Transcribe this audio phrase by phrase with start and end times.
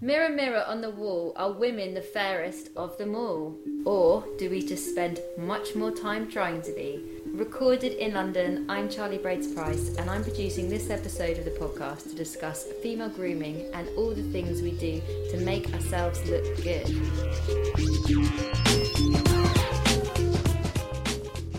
[0.00, 3.58] Mirror, mirror on the wall, are women the fairest of them all?
[3.84, 7.04] Or do we just spend much more time trying to be?
[7.26, 12.10] Recorded in London, I'm Charlie Braids Price, and I'm producing this episode of the podcast
[12.10, 16.86] to discuss female grooming and all the things we do to make ourselves look good.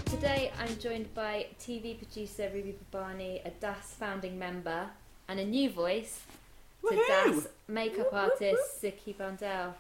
[0.06, 4.88] Today, I'm joined by TV producer Ruby Babani, a DAS founding member,
[5.28, 6.22] and a new voice
[6.88, 7.34] to Woohoo!
[7.34, 9.74] DAS makeup artist Ziki Bandel.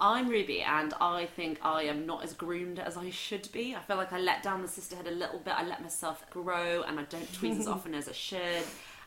[0.00, 3.74] I'm Ruby, and I think I am not as groomed as I should be.
[3.74, 5.54] I feel like I let down the sisterhood a little bit.
[5.54, 8.62] I let myself grow, and I don't tweeze as often as I should.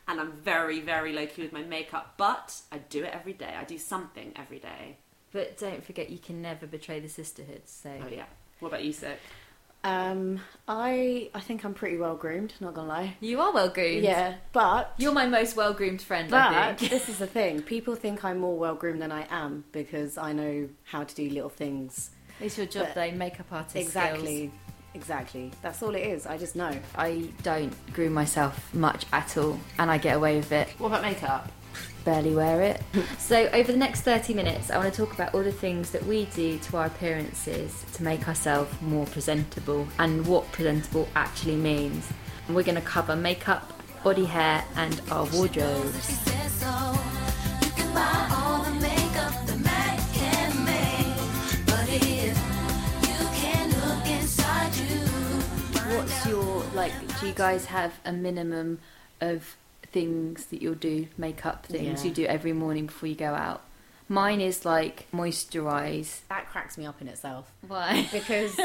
[0.07, 3.55] And I'm very, very low key with my makeup, but I do it every day.
[3.57, 4.97] I do something every day.
[5.31, 7.61] But don't forget, you can never betray the sisterhood.
[7.65, 8.25] So Oh yeah.
[8.59, 9.17] What about you, Sick?
[9.83, 12.53] Um, I I think I'm pretty well groomed.
[12.59, 13.15] Not gonna lie.
[13.19, 14.03] you are well groomed.
[14.03, 16.33] Yeah, but you're my most well groomed friend.
[16.33, 16.91] I but think.
[16.91, 17.61] this is the thing.
[17.63, 21.29] People think I'm more well groomed than I am because I know how to do
[21.29, 22.11] little things.
[22.39, 23.11] It's your job, But- though.
[23.17, 23.75] Makeup artist.
[23.75, 24.37] exactly.
[24.47, 24.53] skills.
[24.93, 25.51] Exactly.
[25.61, 26.25] That's all it is.
[26.27, 26.71] I just know.
[26.97, 30.67] I don't groom myself much at all, and I get away with it.
[30.79, 31.49] What about makeup?
[32.03, 32.81] Barely wear it.
[33.19, 36.05] so, over the next 30 minutes, I want to talk about all the things that
[36.05, 42.07] we do to our appearances to make ourselves more presentable and what presentable actually means.
[42.47, 46.05] And we're going to cover makeup, body hair, and our wardrobes.
[46.05, 46.93] She says so.
[47.65, 52.37] You can buy all the makeup the Mac can make, but if
[53.07, 58.79] you can look inside you, What's your, like, do you guys have a minimum
[59.19, 59.55] of
[59.91, 62.09] things that you'll do, makeup things Yeah.
[62.09, 63.61] you do every morning before you go out?
[64.07, 66.19] Mine is like moisturize.
[66.27, 68.09] That cracks me up in itself Why?
[68.11, 68.59] because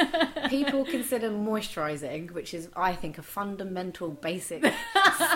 [0.49, 4.65] people consider moisturising, which is I think a fundamental basic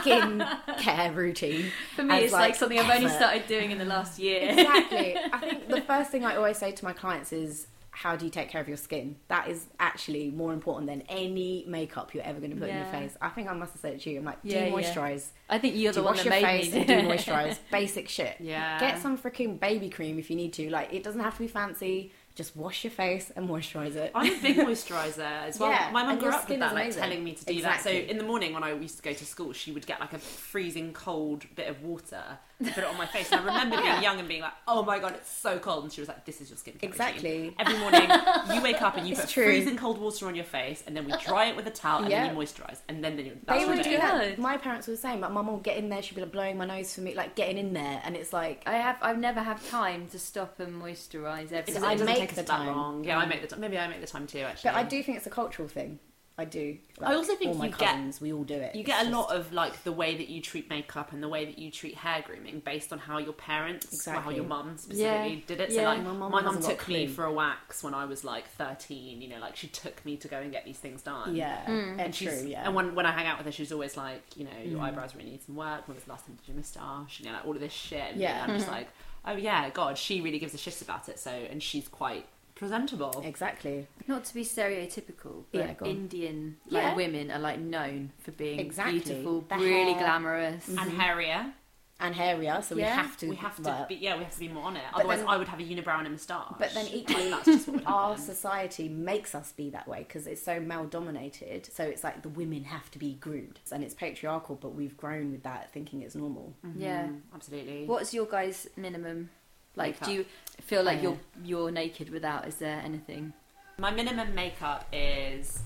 [0.01, 0.45] skin
[0.79, 1.67] care routine.
[1.95, 4.51] For me, it's like, something I've only started doing in the last year.
[4.51, 5.17] exactly.
[5.33, 8.31] I think the first thing I always say to my clients is, how do you
[8.31, 9.17] take care of your skin?
[9.29, 12.87] That is actually more important than any makeup you're ever going to put in your
[12.87, 13.17] face.
[13.21, 14.19] I think I must have said it to you.
[14.21, 14.73] I'm like, do Yeah, yeah.
[14.73, 15.27] moisturize.
[15.49, 17.59] I think you're Do the one wash that your made face me and do moisturize.
[17.73, 18.37] Basic shit.
[18.39, 18.79] Yeah.
[18.79, 20.71] Get some freaking baby cream if you need to.
[20.71, 22.13] Like, it doesn't have to be fancy.
[22.37, 24.13] Just wash your face and moisturize it.
[24.15, 25.19] I'm a big moisturiser
[25.49, 25.71] as well.
[25.71, 27.93] Yeah, My mum grew up with that, like telling me to do Exactly.
[27.99, 28.05] that.
[28.07, 30.13] So in the morning when I used to go to school, she would get like
[30.13, 32.23] a freezing cold bit of water
[32.63, 33.31] put it on my face.
[33.33, 35.93] And I remember being young and being like, "Oh my god, it's so cold," and
[35.93, 37.55] she was like, "This is your skin." Exactly.
[37.59, 38.09] Every morning
[38.55, 39.45] you wake up and you It's put true.
[39.45, 42.11] freezing cold water on your face, and then we dry it with a towel, and
[42.11, 42.27] Yeah.
[42.27, 43.39] then you moisturise, and then then you.
[43.47, 44.39] They would do that.
[44.39, 45.21] My parents were the same.
[45.21, 46.03] My mum will get in there.
[46.03, 48.63] She'd be like blowing my nose for me, like getting in there, and it's like
[48.67, 48.97] I have.
[49.03, 51.73] I've never had time to stop and moisturise It every.
[51.75, 52.67] doesn't, I it doesn't make take us the that time.
[52.77, 53.05] long.
[53.05, 53.29] Yeah, I mm.
[53.31, 53.61] make the time.
[53.61, 54.41] Maybe I make the time too.
[54.41, 55.99] Actually, But I do think it's a cultural thing.
[56.41, 56.79] I do.
[57.03, 58.75] I also think all my you get- we all do it.
[58.75, 61.23] You It's get a just- lot of like the way that you treat makeup and
[61.23, 64.45] the way that you treat hair grooming based on how your parents, well, how your
[64.45, 65.41] mum specifically Yeah.
[65.47, 65.71] did it.
[65.71, 65.77] Yeah.
[65.77, 68.05] So like My my mum mum hasn't got took me for a wax when I
[68.07, 69.23] was like thirteen.
[69.23, 71.37] You know, like she took me to go and get these things done.
[71.37, 71.99] Yeah, Mm.
[72.05, 72.31] And true.
[72.31, 74.59] she's Yeah, and when when I hang out with her, she's always like, you know,
[74.65, 74.85] your Mm.
[74.85, 75.87] eyebrows really need some work.
[75.87, 77.21] When was the last time you did your moustache?
[77.21, 78.13] You know, like all of this shit.
[78.13, 78.43] And Yeah.
[78.47, 78.89] I'm just like,
[79.27, 81.19] oh yeah, God, she really gives a shit about it.
[81.19, 82.27] So and she's quite
[82.61, 83.23] presentable.
[83.25, 83.87] exactly.
[84.07, 85.91] Not to be stereotypical, but Yeah, go on.
[85.91, 86.95] Indian like Yeah.
[86.95, 89.01] women are like known for being Exactly.
[89.01, 90.03] beautiful, The really hair.
[90.05, 90.69] glamorous.
[90.69, 91.55] And hairier,
[91.99, 93.29] And hairier, so we have to.
[93.29, 94.83] we have to but be yeah, we have to be more on it.
[94.93, 96.55] Otherwise, then- I would have a unibrow and a moustache.
[96.59, 98.25] But then equally, that's just what would our happen.
[98.25, 101.67] society makes us be that way because it's so male dominated.
[101.67, 104.57] So it's like the women have to be groomed, and it's patriarchal.
[104.57, 106.55] But we've grown with that, thinking it's normal.
[106.77, 107.05] Yeah.
[107.09, 107.87] Mm, absolutely.
[107.87, 109.31] What's your guys' minimum?
[109.77, 110.09] Like, Makeup.
[110.09, 110.25] do you
[110.61, 112.47] feel like Uh, you're you're naked without?
[112.49, 113.33] Is there anything?
[113.79, 115.61] My minimum makeup is.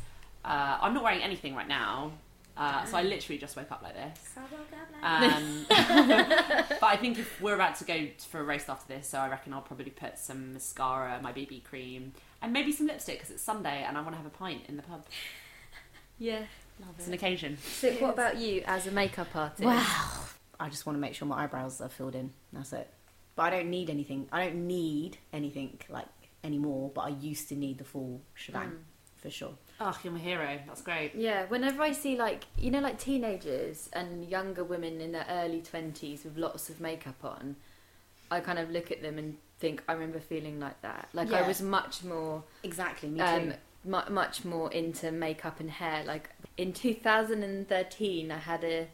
[0.45, 2.13] Uh, I'm not wearing anything right now,
[2.57, 4.37] uh, so I literally just woke up like this.
[5.03, 9.19] Um, but I think if we're about to go for a race after this, so
[9.19, 12.13] I reckon I'll probably put some mascara, my BB cream,
[12.43, 14.77] and maybe some lipstick because it's Sunday and I want to have a pint in
[14.77, 15.05] the pub.
[16.17, 16.43] Yeah.
[16.97, 17.59] It's an occasion.
[17.81, 19.65] So, what about you as a makeup artist?
[19.65, 20.11] Wow.
[20.61, 22.31] I just want to make sure my eyebrows are filled in.
[22.53, 22.89] That's it.
[23.37, 24.29] But I don't need anything.
[24.33, 26.07] I don't need anything like
[26.43, 26.91] anymore.
[26.95, 28.73] But I used to need the full shebang
[29.17, 29.55] for sure.
[29.81, 30.61] Oh, you're my hero.
[30.67, 31.15] That's great.
[31.17, 35.63] Yeah, whenever I see like you know like teenagers and younger women in their early
[35.63, 37.57] twenties with lots of makeup on,
[38.31, 41.09] I kind of look at them and think I remember feeling like that.
[41.13, 43.09] Like I was much more Exactly.
[43.09, 43.25] Me too.
[43.25, 43.55] um
[43.85, 46.05] mu- much more into makeup and hair.
[46.05, 48.89] Like in 2013 I had a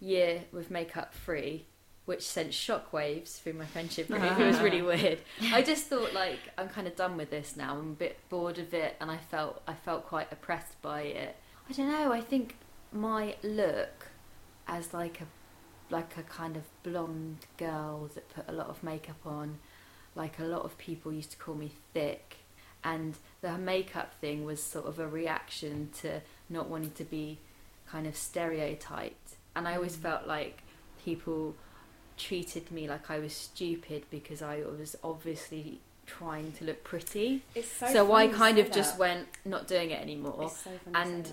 [0.00, 1.64] year with makeup free
[2.04, 4.22] which sent shockwaves through my friendship group.
[4.22, 4.44] it uh-huh.
[4.44, 5.20] was really weird.
[5.52, 7.72] I just thought like I'm kind of done with this now.
[7.72, 11.36] I'm a bit bored of it, and I felt I felt quite oppressed by it.
[11.68, 12.12] I don't know.
[12.12, 12.56] I think
[12.92, 14.08] my look
[14.66, 15.26] as like a
[15.92, 19.58] like a kind of blonde girl that put a lot of makeup on.
[20.14, 22.36] Like a lot of people used to call me thick,
[22.82, 26.20] and the makeup thing was sort of a reaction to
[26.50, 27.38] not wanting to be
[27.86, 29.36] kind of stereotyped.
[29.54, 30.02] And I always mm.
[30.02, 30.62] felt like
[31.04, 31.54] people
[32.16, 37.42] treated me like I was stupid because I was obviously trying to look pretty.
[37.54, 40.50] It's So, I kind of just went not doing it anymore.
[40.94, 41.32] and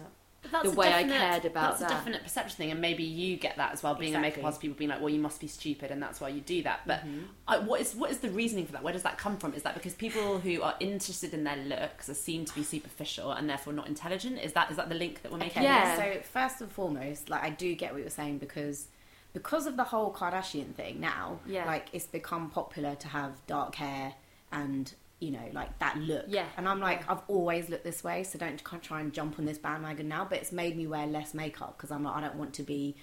[0.51, 1.79] that's the a way I cared about that.
[1.79, 1.91] that's that.
[1.91, 3.93] a definite perception thing, and maybe you get that as well.
[3.95, 6.29] Being a makeup artist, people being like, "Well, you must be stupid, and that's why
[6.29, 7.23] you do that." But Mm-hmm.
[7.45, 8.81] I, what is what is the reasoning for that?
[8.81, 9.53] Where does that come from?
[9.53, 13.33] Is that because people who are interested in their looks are seen to be superficial
[13.33, 14.39] and therefore not intelligent?
[14.39, 15.63] Is that is that the link that we're making?
[15.63, 15.97] Okay, Yeah.
[15.97, 18.87] So first and foremost, like I do get what you're saying because
[19.33, 21.65] because of the whole Kardashian thing now, Yeah.
[21.65, 24.15] like it's become popular to have dark hair
[24.51, 26.25] and you know like that look.
[26.27, 26.45] Yeah.
[26.57, 27.11] And I'm like, Yeah.
[27.13, 30.25] I've always looked this way, so don't try and jump on this bandwagon now.
[30.29, 32.95] But it's made me wear less makeup because I'm like, I don't want to be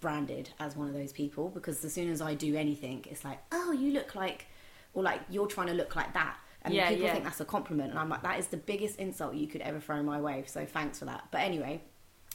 [0.00, 3.38] branded as one of those people because as soon as I do anything, it's like,
[3.52, 4.46] oh, you look like,
[4.94, 6.36] or like you're trying to look like that.
[6.64, 9.34] And Yeah, people think that's a compliment, and I'm like, that is the biggest insult
[9.34, 10.44] you could ever throw my way.
[10.46, 11.24] So thanks for that.
[11.32, 11.82] But anyway,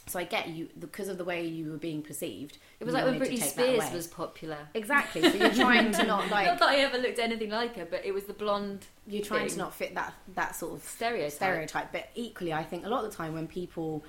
[0.06, 2.58] so I get you because of the way you were being perceived.
[2.80, 4.58] It was like when Britney Spears was popular.
[4.74, 5.22] exactly.
[5.22, 8.04] So you're trying to not like not that I ever looked anything like her, but
[8.04, 11.32] it was the blonde you're trying to not fit that that sort of stereotype.
[11.32, 11.92] stereotype.
[11.92, 14.04] But equally, I think a lot of the time when people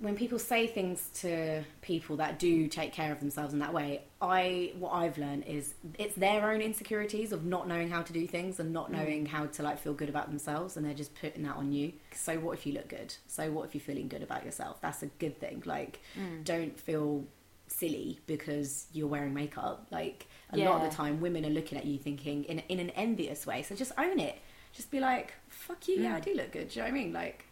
[0.00, 4.02] when people say things to people that do take care of themselves in that way,
[4.20, 8.26] I what I've learned is it's their own insecurities of not knowing how to do
[8.26, 8.96] things and not mm.
[8.96, 11.92] knowing how to like feel good about themselves, and they're just putting that on you.
[12.14, 13.14] So what if you look good?
[13.26, 14.80] So what if you're feeling good about yourself?
[14.80, 15.62] That's a good thing.
[15.66, 16.44] Like, mm.
[16.44, 17.24] don't feel
[17.66, 19.86] silly because you're wearing makeup.
[19.90, 22.90] Like a lot of the time, women are looking at you thinking in in an
[22.90, 23.62] envious way.
[23.62, 24.38] So just own it.
[24.72, 26.24] Just be like, "Fuck you, yeah, I mm.
[26.24, 27.12] do look good." Do you know what I mean?
[27.12, 27.44] Like,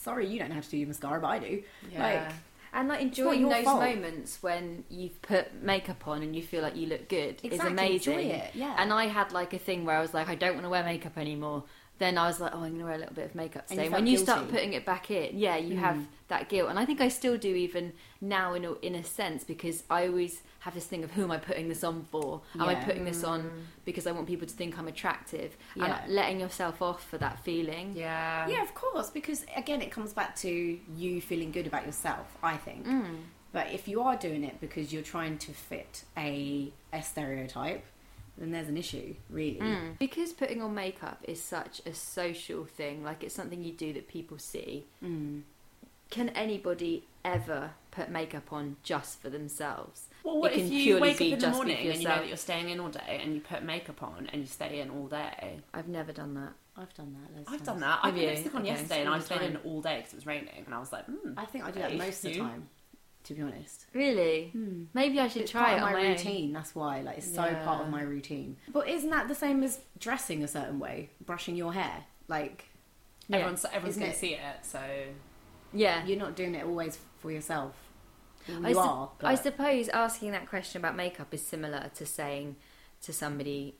[0.00, 1.62] sorry, you don't have to do your mascara, but I do.
[1.96, 2.32] Like,
[2.72, 3.80] and like enjoying those fault.
[3.80, 8.20] moments when you've put makeup on and you feel like you look good is amazing.
[8.20, 8.74] enjoy it, yeah.
[8.78, 10.84] And I had like a thing where I was like, I don't want to wear
[10.84, 11.64] makeup anymore.
[12.00, 13.84] Then I was like, oh, I'm gonna wear a little bit of makeup And today.
[13.84, 14.50] you when you start guilty.
[14.50, 14.54] Mm.
[14.54, 15.98] putting it back in, yeah, you have
[16.28, 17.92] that guilt, and I think I still do even
[18.22, 21.30] now in a, in a sense because I always have this thing of who am
[21.30, 22.40] I putting this on for?
[22.54, 23.50] Am I putting this on
[23.84, 25.56] because I want people to think I'm attractive?
[25.76, 26.00] Yeah.
[26.04, 27.92] And letting yourself off for that feeling.
[27.94, 32.26] yeah, yeah, of course, because again, it comes back to you feeling good about yourself.
[32.42, 32.86] I think.
[32.86, 33.16] Mm.
[33.52, 37.84] But if you are doing it because you're trying to fit a a stereotype,
[38.40, 39.58] then there's an issue, really.
[39.60, 39.98] Mm.
[39.98, 44.08] Because putting on makeup is such a social thing, like it's something you do that
[44.08, 44.86] people see.
[45.04, 45.42] Mm.
[46.10, 50.08] Can anybody ever put makeup on just for themselves?
[50.24, 52.08] Well, what It if can you purely wake up be in the morning and you
[52.08, 54.80] know that you're staying in all day and you put makeup on and you stay
[54.80, 55.60] in all day?
[55.72, 56.52] I've never done that.
[56.76, 57.36] I've done that.
[57.36, 57.66] loads I've times.
[57.68, 58.00] done that.
[58.02, 60.16] I put lipstick on Okay, yesterday and I the stayed in all day because it
[60.16, 61.32] was raining and I was like, hmm.
[61.36, 62.42] I think I do that most of the you?
[62.42, 62.68] time.
[63.24, 63.86] To be honest.
[63.92, 64.48] Really?
[64.52, 64.84] Hmm.
[64.94, 66.52] Maybe I should It's try it on my my routine.
[66.52, 68.56] That's why, like, it's so part of my routine.
[68.72, 72.04] But isn't that the same as dressing a certain way, brushing your hair?
[72.28, 72.64] Like,
[73.28, 73.36] Yeah.
[73.36, 74.80] Everyone's everyone's going to see it, so
[75.72, 76.04] Yeah.
[76.06, 77.74] you're not doing it always for yourself.
[78.48, 79.10] You I, sup- are.
[79.22, 82.56] I suppose asking that question about makeup is similar to saying
[83.02, 83.76] to somebody,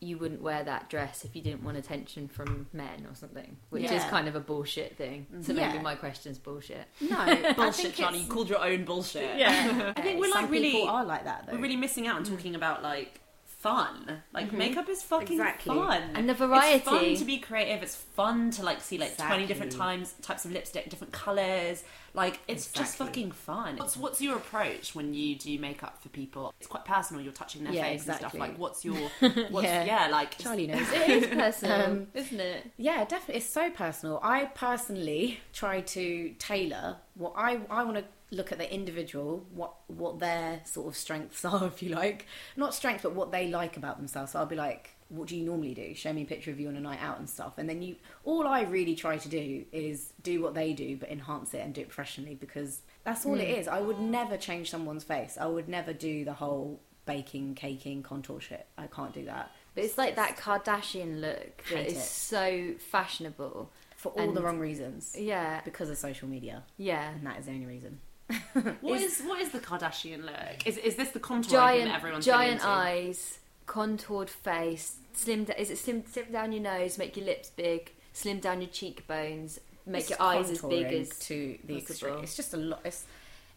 [0.00, 3.90] you wouldn't wear that dress if you didn't want attention from men or something, which
[3.90, 5.26] is kind of a bullshit thing.
[5.30, 5.58] So mm-hmm.
[5.58, 5.68] Yeah.
[5.72, 6.86] maybe my question's bullshit.
[7.00, 8.20] no bullshit, think Charlie.
[8.20, 9.38] You called your own bullshit.
[9.38, 9.92] Yeah.
[9.96, 11.52] I think we're Some like really people are like that though.
[11.54, 13.20] we're really missing out on talking about like
[13.60, 14.22] fun.
[14.32, 15.74] Like makeup is fucking Exactly.
[15.76, 16.76] fun, And the variety.
[16.76, 17.82] It's fun to be creative.
[17.82, 19.96] It's fun to like see like twenty different Exactly.
[19.98, 21.84] times types of lipstick, different colors.
[22.14, 23.76] Like it's just fucking fun.
[23.76, 26.52] What's what's your approach when you do makeup for people?
[26.58, 27.22] It's quite personal.
[27.22, 28.34] You're touching their Yeah, face and stuff.
[28.34, 28.96] Like what's your
[29.50, 29.84] what's Yeah.
[29.84, 30.90] yeah, like Charlie knows.
[30.92, 32.70] It is personal, Um, isn't it?
[32.78, 33.36] Yeah, definitely.
[33.36, 34.18] It's so personal.
[34.22, 39.74] I personally try to tailor what I I want to look at the individual, what
[39.88, 42.26] what their sort of strengths are, if you like.
[42.56, 44.32] Not strengths, but what they like about themselves.
[44.32, 45.94] So I'll be like, what do you normally do?
[45.94, 47.58] Show me a picture of you on a night out and stuff.
[47.58, 51.10] And then you, all I really try to do is do what they do, but
[51.10, 53.60] enhance it and do it professionally because that's all it hmm.
[53.60, 53.68] is.
[53.68, 55.36] I would never change someone's face.
[55.38, 58.66] I would never do the whole baking, caking, contour shit.
[58.78, 59.50] I can't do that.
[59.74, 62.02] But it's like that Kardashian look that is it.
[62.02, 63.70] so fashionable.
[63.96, 65.14] For all the wrong reasons.
[65.18, 66.62] Yeah, Because of social media.
[66.78, 67.10] yeah.
[67.10, 68.00] And that is the only reason.
[68.80, 70.66] what is what is the Kardashian look?
[70.66, 72.36] Is is this the contour Giant, that everyone's doing?
[72.36, 75.46] giant eyes, contoured face, slim.
[75.58, 76.98] Is it slim, slim down your nose?
[76.98, 77.92] Make your lips big.
[78.12, 79.60] Slim down your cheekbones.
[79.86, 82.18] Make It's your eyes as big as to the extreme.
[82.22, 82.80] It's just a lot.
[82.84, 83.04] It's,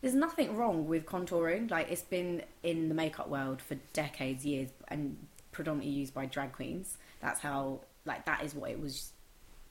[0.01, 1.69] there's nothing wrong with contouring.
[1.69, 5.17] Like it's been in the makeup world for decades, years, and
[5.51, 6.97] predominantly used by drag queens.
[7.21, 7.81] That's how.
[8.05, 9.13] Like that is what it was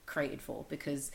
[0.05, 1.11] created for because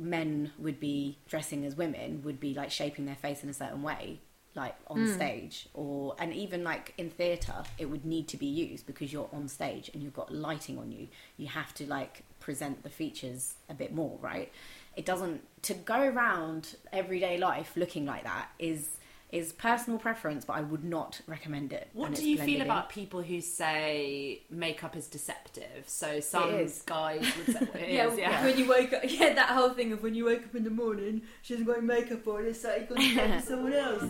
[0.00, 3.82] men would be dressing as women would be like shaping their face in a certain
[3.82, 4.20] way
[4.54, 5.12] like on hmm.
[5.12, 9.28] stage or and even like in theater it would need to be used because you're
[9.32, 11.06] on stage and you've got lighting on you.
[11.36, 14.50] You have to like present the features a bit more right?
[14.96, 18.96] It doesn't to go around everyday life looking like that is
[19.32, 22.66] is personal preference but i would not recommend it What do you blended feel in.
[22.66, 25.84] about people who say makeup is deceptive?
[25.86, 26.82] So some is.
[26.82, 28.44] guys would say it Yeah, is, yeah.
[28.44, 30.70] when you wake up, yeah, that whole thing of when you wake up in the
[30.70, 34.02] morning, she hasn't got makeup on, it's like you're going to someone else.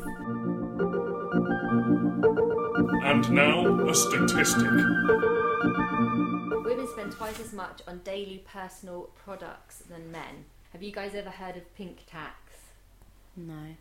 [3.03, 4.63] And now, a statistic.
[6.65, 10.45] Women spend twice as much on daily personal products than men.
[10.73, 12.37] Have you guys ever heard of pink tax?
[13.37, 13.75] no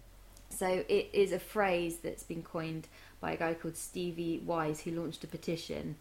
[0.60, 2.90] So it is a phrase that's been coined
[3.22, 5.96] by a guy called Stevie Wise who launched a petition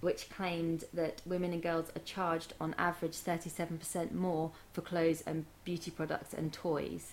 [0.00, 5.44] which claimed that women and girls are charged on average 37% more for clothes and
[5.64, 7.12] beauty products and toys.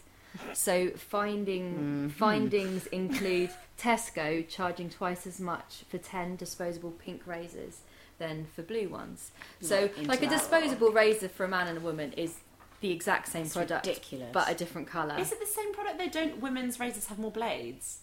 [0.54, 7.80] So finding findings include Tesco charging twice as much for 10 disposable pink razors
[8.18, 9.32] than for blue ones.
[9.60, 12.36] So like a disposable razor for a man and a woman is
[12.82, 14.30] the exact same It's product ridiculous.
[14.34, 15.18] but a different colour.
[15.18, 16.10] Is it the same product though?
[16.10, 18.00] Don't women's razors have more blades?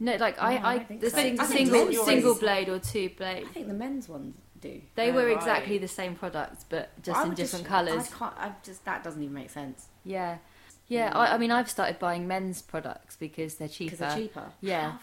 [0.00, 1.16] No, like I, No, I I, think the so.
[1.16, 3.44] sing- I single single blade or two blade.
[3.48, 5.36] i think the men's ones do They Oh, were right.
[5.36, 8.12] exactly the same product, but just I in different just- colours.
[8.12, 8.34] I can't.
[8.38, 10.38] I just that doesn't even make sense Yeah,
[10.86, 11.10] yeah.
[11.16, 13.90] I, I mean, I've started buying men's products because they're cheaper.
[13.96, 14.52] because they're cheaper.
[14.60, 14.98] Yeah.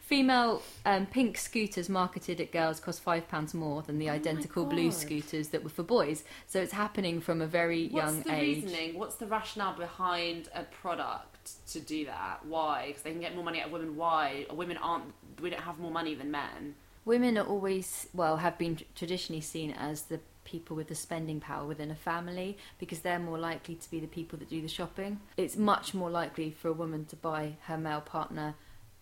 [0.00, 4.64] Female um, pink scooters marketed at girls cost five pounds more than the Oh identical
[4.64, 6.24] blue scooters that were for boys.
[6.46, 8.64] So it's happening from a very What's young the age.
[8.64, 8.98] reasoning?
[8.98, 12.44] What's the rationale behind a product to do that?
[12.46, 12.88] Why?
[12.88, 13.96] Because they can get more money out of women.
[13.96, 14.46] Why?
[14.52, 15.12] Women aren't.
[15.40, 16.74] We don't have more money than men.
[17.04, 21.66] Women are always, well, have been traditionally seen as the people with the spending power
[21.66, 25.20] within a family because they're more likely to be the people that do the shopping.
[25.36, 28.54] It's much more likely for a woman to buy her male partner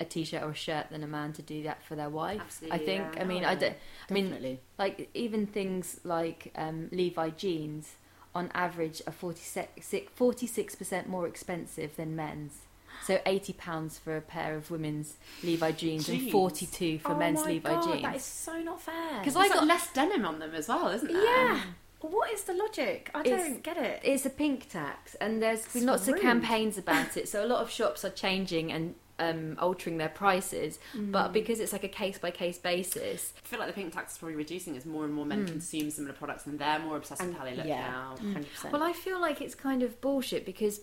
[0.02, 2.40] a t-shirt or a shirt than a man to do that for their wife.
[2.40, 3.14] Absolutely, I think.
[3.14, 3.22] yeah.
[3.22, 3.76] I mean, Oh, I don't.
[4.10, 4.60] I mean, Definitely.
[4.78, 7.94] like even things like um, Levi jeans
[8.34, 12.58] on average are 46 percent more expensive than men's.
[13.04, 17.16] So eighty pounds for a pair of women's Levi jeans, and forty two for oh
[17.18, 18.02] men's my Levi God, jeans.
[18.02, 19.18] That is so not fair.
[19.18, 21.22] Because I like got less denim on them as well, isn't there?
[21.24, 21.60] yeah.
[22.00, 23.10] What is the logic?
[23.14, 24.00] I It's- don't get it.
[24.04, 27.28] it's a pink tax, and there's been lots of campaigns about it.
[27.28, 31.12] So a lot of shops are changing and um, altering their prices, Mm.
[31.12, 34.12] but because it's like a case by case basis, I feel like the pink tax
[34.12, 37.24] is probably reducing as more and more men consume similar products and they're more obsessed
[37.24, 38.16] with how they look yeah, now.
[38.18, 38.72] hundred percent.
[38.72, 40.80] Well, I feel like it's kind of bullshit because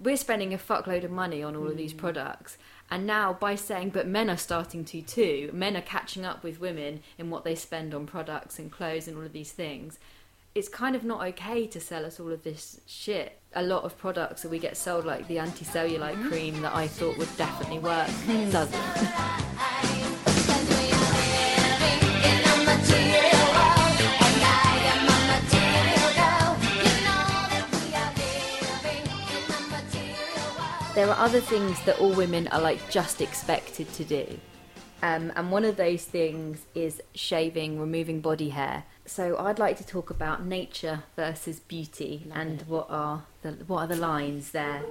[0.00, 2.56] we're spending a fuckload of money on all of these products.
[2.90, 6.60] And now, by saying, but men are starting to too, men are catching up with
[6.60, 9.98] women in what they spend on products and clothes and all of these things.
[10.54, 13.40] It's kind of not okay to sell us all of this shit.
[13.54, 16.88] A lot of products that we get sold, like the anti cellulite cream that I
[16.88, 18.08] thought would definitely work,
[18.50, 18.74] doesn't.
[30.94, 34.26] there are other things that all women are like just expected to do.
[35.00, 38.82] Um, and one of those things is shaving, removing body hair.
[39.08, 43.86] So I'd like to talk about nature versus beauty and what are the what are
[43.86, 44.84] the lines there.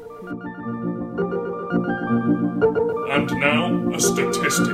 [3.11, 4.65] And now, a statistic.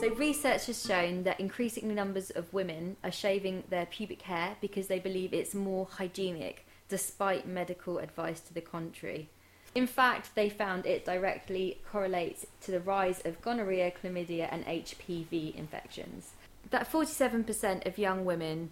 [0.00, 4.86] So research has shown that increasing numbers of women are shaving their pubic hair because
[4.86, 9.28] they believe it's more hygienic, despite medical advice to the contrary.
[9.74, 15.54] In fact, they found it directly correlates to the rise of gonorrhea, chlamydia, and HPV
[15.54, 16.30] infections.
[16.70, 18.70] That 47% of young women,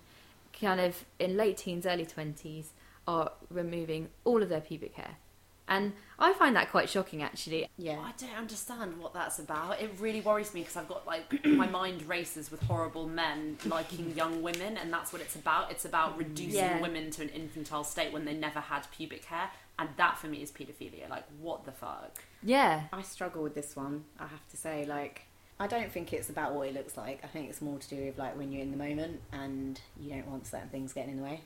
[0.59, 2.67] kind of in late teens, early 20s,
[3.07, 5.17] are removing all of their pubic hair.
[5.71, 7.69] And I find that quite shocking actually.
[7.77, 7.99] yeah.
[8.01, 9.79] I don't understand what that's about.
[9.83, 14.15] It really worries me because I've got like my mind races with horrible men liking
[14.17, 15.71] young women, and that's what it's about.
[15.71, 16.21] It's about mm.
[16.21, 16.81] reducing Yeah.
[16.81, 20.41] women to an infantile state when they never had pubic hair, and that for me
[20.43, 21.07] is paedophilia.
[21.11, 22.17] Like, what the fuck?
[22.43, 22.85] Yeah.
[22.91, 24.05] I struggle with this one.
[24.19, 25.27] I have to say, like,
[25.61, 27.21] I don't think it's about what it looks like.
[27.25, 30.11] I think it's more to do with like when you're in the moment and you
[30.11, 31.41] don't want certain things getting in the way.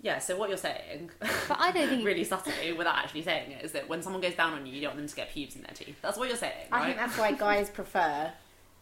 [0.00, 0.18] Yeah.
[0.18, 3.72] So what you're saying, But I don't think really subtly, without actually saying it, is
[3.72, 5.62] that when someone goes down on you, you don't want them to get pubes in
[5.62, 5.96] their teeth.
[6.02, 6.86] That's what you're saying, I right?
[6.86, 8.32] think that's why guys prefer.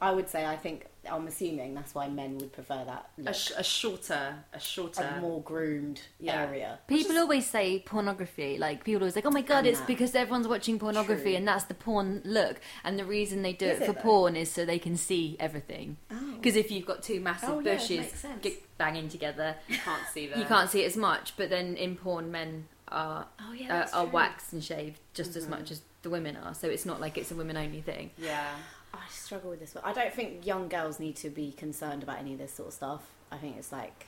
[0.01, 3.53] I would say I think I'm assuming that's why men would prefer that a, sh-
[3.57, 5.03] a shorter, a shorter.
[5.03, 6.43] a more groomed Yeah.
[6.43, 6.79] area.
[6.89, 8.59] People always say pornography.
[8.59, 9.87] Like people always like, "Oh my god, And it's that.
[9.87, 11.35] because everyone's watching pornography, True.
[11.37, 14.01] and that's the porn look." And the reason they do it it for though?
[14.01, 15.97] porn is so they can see everything.
[16.11, 16.35] Oh.
[16.37, 18.41] Because if you've got two massive Oh, bushes makes sense.
[18.43, 20.39] get banging together, you can't see that.
[20.39, 21.35] you can't see it as much.
[21.37, 24.13] But then in porn, men are Oh, yeah, uh, are true.
[24.13, 26.55] waxed and shaved just as much as the women are.
[26.55, 28.11] So it's not like it's a women only thing.
[28.19, 28.49] Yeah.
[28.93, 29.85] I struggle with this one.
[29.85, 32.75] I don't think young girls need to be concerned about any of this sort of
[32.75, 33.03] stuff.
[33.31, 34.07] I think it's like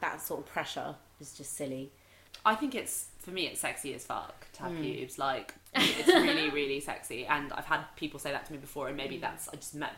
[0.00, 1.92] that sort of pressure is just silly.
[2.44, 4.82] I think it's for me it's sexy as fuck to have Hmm.
[4.82, 5.18] pubes.
[5.18, 7.26] Like it's really, really sexy.
[7.26, 9.92] And I've had people say that to me before, and maybe that's I just met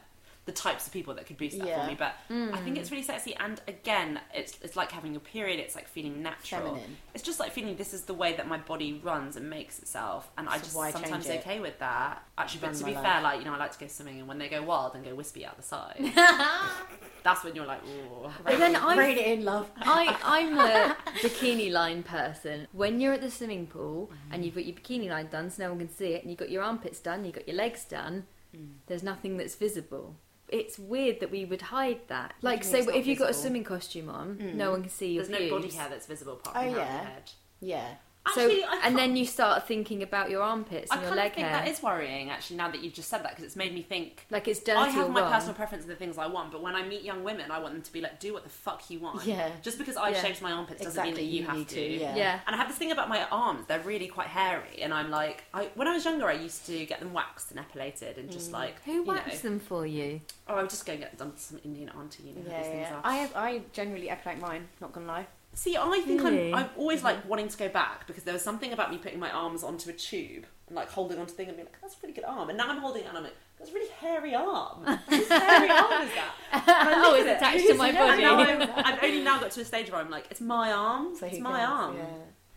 [0.47, 1.83] the types of people that could boost that Yeah.
[1.83, 1.97] for me.
[1.99, 2.79] But I think mm.
[2.79, 3.37] it's really sexy.
[3.37, 5.61] And again, it's it's like having your period.
[5.61, 6.75] It's like feeling natural.
[6.75, 6.97] Feminine.
[7.15, 10.31] It's just like feeling this is the way that my body runs and makes itself,
[10.39, 12.25] and I just sometimes okay with that.
[12.39, 13.05] Actually, but to be life.
[13.05, 15.05] fair, like you know, I like to go swimming, and when they go wild and
[15.05, 15.99] go wispy out the side,
[17.23, 18.31] that's when you're like, ooh.
[18.45, 19.71] But then I Rein it in, love.
[19.77, 22.67] I, I'm a bikini line person.
[22.73, 24.35] When you're at the swimming pool mm.
[24.35, 26.41] and you've got your bikini line done so no one can see it, and you've
[26.41, 28.25] got your armpits done, you've got your legs done,
[28.57, 28.69] mm.
[28.87, 30.17] there's nothing that's visible.
[30.53, 32.35] It's weird that we would hide that.
[32.43, 35.41] Like, so if you've got a swimming costume on, no one can see your There's
[35.41, 36.95] no body hair that's visible apart Oh, from hair on yeah.
[37.03, 37.31] your head.
[37.61, 37.89] Yeah.
[38.35, 41.17] So, Actually, I and then you start thinking about your armpits I and your kind
[41.21, 41.57] leg of think hair.
[41.65, 44.27] that is worrying, actually, now that you've just said that, because it's made me think.
[44.31, 45.33] like it's dirty I have my wrong.
[45.33, 47.73] personal preference of the things I want, but when I meet young women, I want
[47.73, 49.25] them to be like, do what the fuck you want.
[49.25, 49.51] Yeah.
[49.63, 50.21] Just because I Yeah.
[50.23, 51.75] shaved my armpits doesn't Exactly, mean that you, you have to.
[51.75, 52.15] to, yeah.
[52.15, 52.41] Yeah.
[52.47, 55.45] And I have this thing about my arms; they're really quite hairy, and I'm like,
[55.55, 58.33] I, when I was younger, I used to get them waxed and epilated, and Mm.
[58.33, 60.21] just like, Who waxed know, them for you?
[60.47, 62.25] Oh, I would just go and get done to some Indian auntie.
[62.25, 62.97] You know Yeah, these things yeah.
[62.97, 63.01] are.
[63.03, 64.69] I have, I generally epilate mine.
[64.79, 65.27] Not gonna lie.
[65.53, 66.53] See, I think Really?
[66.53, 67.07] I'm, I'm always mm-hmm.
[67.07, 69.91] like wanting to go back because there was something about me putting my arms onto
[69.91, 72.49] a tube and like holding onto thing and being like, that's a pretty good arm.
[72.49, 74.85] And now I'm holding it and I'm like, that's a really hairy arm.
[75.09, 76.35] Whose hairy arm is that?
[76.53, 78.23] And I Oh, look it's at it, attached to my and body.
[78.23, 81.17] now I'm, I've only now got to a stage where I'm like, it's my arm.
[81.17, 81.69] So it's who my cares?
[81.71, 81.97] arm.
[81.97, 82.05] Yeah.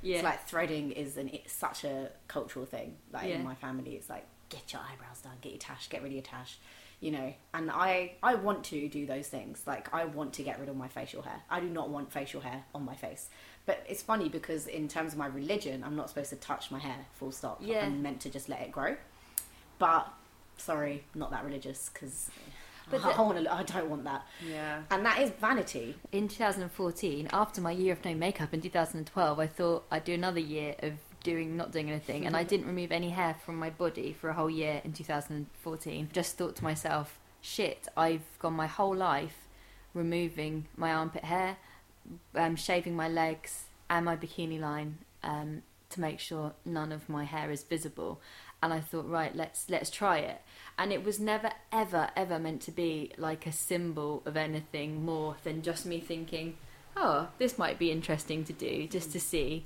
[0.04, 0.16] Yeah.
[0.16, 2.96] It's like threading is an it's such a cultural thing.
[3.12, 3.36] Like Yeah.
[3.36, 6.14] in my family, it's like get your eyebrows done, get your tash, get rid of
[6.14, 6.58] your tash.
[7.04, 9.64] You know, and I I want to do those things.
[9.68, 11.42] Like I want to get rid of my facial hair.
[11.50, 13.28] I do not want facial hair on my face.
[13.66, 16.80] But it's funny because in terms of my religion, I'm not supposed to touch my
[16.80, 17.06] hair.
[17.20, 17.60] Full stop.
[17.62, 17.86] Yeah.
[17.86, 18.96] I'm meant to just let it grow.
[19.80, 20.08] But
[20.58, 22.30] sorry, not that religious because.
[22.90, 23.54] But I, the- want to.
[23.54, 24.84] I don't want that, Yeah.
[24.92, 25.96] and that is vanity.
[26.14, 30.40] in 2014, after my year of no makeup in 2012, I thought I'd do another
[30.42, 34.16] year of doing not doing anything, and I didn't remove any hair from my body
[34.20, 36.10] for a whole year in 2014.
[36.14, 39.48] Just thought to myself, shit, I've gone my whole life
[39.94, 41.58] removing my armpit hair,
[42.36, 47.24] um, shaving my legs and my bikini line um, to make sure none of my
[47.24, 48.20] hair is visible.
[48.62, 50.42] And I thought, right, let's let's try it.
[50.78, 55.36] And it was never, ever, ever meant to be like a symbol of anything more
[55.44, 56.58] than just me thinking,
[56.96, 59.66] oh, this might be interesting to do, just to see.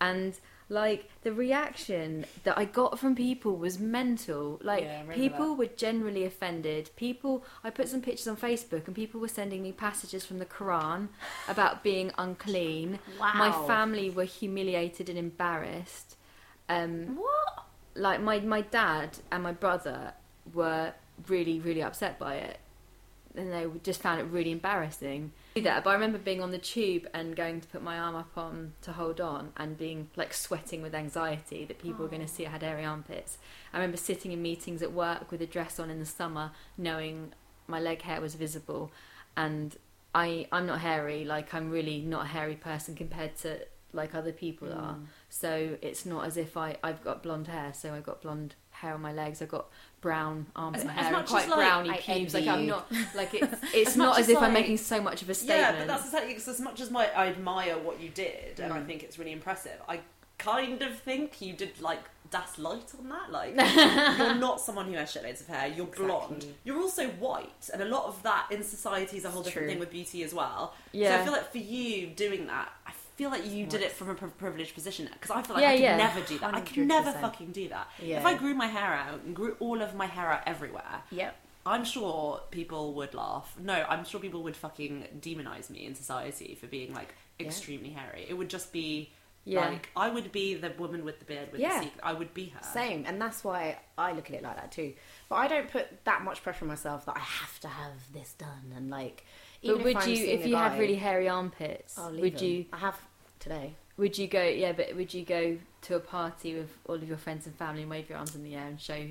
[0.00, 4.58] And like the reaction that I got from people was mental.
[4.62, 6.90] Like Yeah, I remember people were generally offended.
[6.96, 10.46] People, I put some pictures on Facebook, and people were sending me passages from the
[10.46, 11.08] Quran
[11.48, 12.98] about being unclean.
[13.20, 13.32] Wow.
[13.36, 16.16] My family were humiliated and embarrassed.
[16.68, 17.66] Um, What?
[17.94, 20.12] like my my dad and my brother
[20.52, 20.92] were
[21.28, 22.58] really really upset by it
[23.34, 26.58] and they just found it really embarrassing do that but i remember being on the
[26.58, 30.32] tube and going to put my arm up on to hold on and being like
[30.34, 33.38] sweating with anxiety that people were going to see i had hairy armpits.
[33.72, 37.32] I remember sitting in meetings at work with a dress on in the summer knowing
[37.66, 38.92] my leg hair was visible.
[39.36, 39.76] And
[40.14, 43.58] i i'm not hairy like i'm really not a hairy person compared to
[43.92, 44.78] like other people Mm.
[44.82, 44.96] are
[45.28, 48.94] so it's not as if I, I've got blonde hair, so I've got blonde hair
[48.94, 49.66] on my legs, I've got
[50.00, 52.34] brown arms As- and hair and quite like, browny I pubes.
[52.34, 55.22] Like I'm not like it's it's As not as as, if I'm making so much
[55.22, 55.60] of a statement.
[55.60, 58.72] Yeah, but that's exactly it's as much as my I admire what you did, and
[58.72, 58.86] I Mm.
[58.86, 59.78] think it's really impressive.
[59.88, 60.00] I
[60.38, 63.30] kind of think you did like das light on that.
[63.32, 63.54] Like
[64.18, 65.68] you're not someone who has shitloads of hair.
[65.68, 66.44] You're blonde.
[66.64, 69.66] You're also white, and a lot of that in society is a whole It's different
[69.66, 69.72] true.
[69.72, 70.74] thing with beauty as well.
[70.92, 71.20] So Yeah.
[71.20, 72.75] I feel like for you doing that, I
[73.16, 75.76] feel like you did it from a privileged position because I feel like Yeah, I
[75.76, 75.96] could yeah.
[75.96, 76.54] never do that.
[76.54, 77.88] I could never fucking do that.
[78.02, 78.18] Yeah.
[78.18, 81.34] If I grew my hair out and grew all of my hair out everywhere, Yep.
[81.64, 83.56] I'm sure people would laugh.
[83.58, 88.24] No, I'm sure people would fucking demonize me in society for being like extremely hairy.
[88.28, 89.10] It would just be
[89.44, 89.68] Yeah.
[89.68, 91.78] like I would be the woman with the beard with Yeah.
[91.78, 92.00] the secret.
[92.04, 92.62] I would be her.
[92.62, 94.94] Same, and that's why I look at it like that too.
[95.28, 98.32] But I don't put that much pressure on myself that I have to have this
[98.34, 99.24] done and like.
[99.62, 102.44] Even but would I'm you, if a you had guy, really hairy armpits, would them.
[102.44, 102.98] you I have
[103.40, 103.74] today.
[103.96, 104.42] would you go?
[104.42, 107.82] Yeah, but would you go to a party with all of your friends and family
[107.82, 109.06] and wave your arms in the air and show?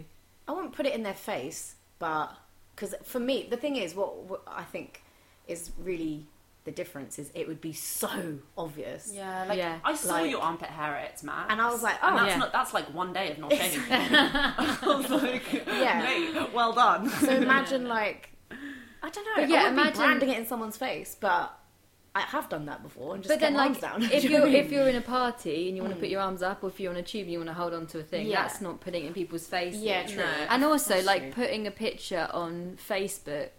[0.47, 2.31] I wouldn't put it in their face, but
[2.75, 5.01] because for me, the thing is, what, what I think
[5.47, 6.25] is really
[6.65, 9.11] the difference is it would be so obvious.
[9.13, 9.77] Yeah, like Yeah.
[9.83, 12.17] I saw Like- your armpit hair at its max, And I was like, And oh,
[12.17, 12.37] that's yeah.
[12.37, 13.81] not that's like one day of not shaving.
[13.91, 16.01] I was like, Yeah.
[16.33, 17.07] mate, well done.
[17.09, 18.31] So imagine like
[19.05, 19.31] I don't know.
[19.35, 21.57] But yeah, I wouldn't imagine- be branding it in someone's face, but
[22.15, 24.03] I have done that before and just But then, my like, arms down.
[24.17, 26.41] if you you're if you're in a party and you want to put your arms
[26.41, 28.03] up, or if you're on a tube and you want to hold on to a
[28.03, 28.41] thing, Yeah.
[28.43, 29.81] that's not putting it in people's faces.
[29.81, 30.17] Yeah, true.
[30.23, 30.47] No.
[30.49, 31.43] And also, That's like true.
[31.43, 33.49] putting a picture on Facebook,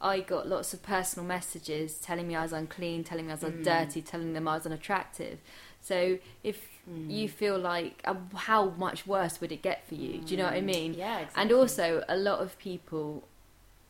[0.00, 3.44] I got lots of personal messages telling me I was unclean, telling me I was
[3.44, 3.62] Mm.
[3.64, 5.38] dirty, telling them I was unattractive.
[5.80, 7.10] So if Mm.
[7.10, 10.20] you feel like, uh, how much worse would it get for you?
[10.22, 10.94] Do you know what I mean?
[10.94, 11.42] Yeah, exactly.
[11.42, 13.28] And also, a lot of people,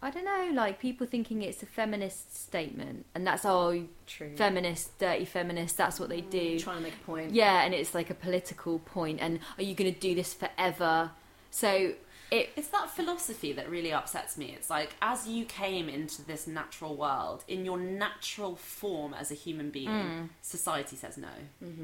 [0.00, 4.30] I don't know, like people thinking it's a feminist statement, and that's oh, True.
[4.37, 5.76] feminist, dirty feminist.
[5.76, 6.58] That's what they do.
[6.61, 7.32] trying to make a point.
[7.32, 9.18] Yeah, and it's like a political point.
[9.20, 11.11] And are you going to do this forever?
[11.50, 11.94] So
[12.30, 14.52] it It's that philosophy that really upsets me.
[14.56, 19.34] It's like, as you came into this natural world, in your natural form as a
[19.34, 20.28] human being, Mm.
[20.42, 21.28] society says no.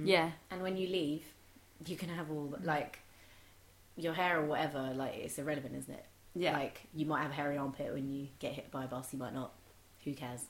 [0.04, 0.30] yeah.
[0.52, 1.24] And when you leave,
[1.84, 3.00] you can have all like
[3.96, 4.92] your hair or whatever.
[4.94, 6.06] Like it's irrelevant, isn't it?
[6.34, 6.52] Yeah.
[6.52, 9.12] Like you might have a hairy armpit when you get hit by a bus.
[9.12, 9.52] You might not.
[10.04, 10.40] Who cares?